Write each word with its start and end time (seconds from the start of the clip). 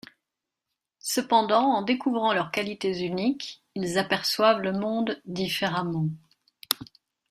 Cependant 0.97 1.61
en 1.65 1.83
découvrant 1.83 2.33
leurs 2.33 2.49
qualités 2.49 3.05
uniques, 3.05 3.61
ils 3.75 3.99
aperçoivent 3.99 4.61
le 4.61 4.71
monde 4.73 5.21
différemment. 5.25 6.07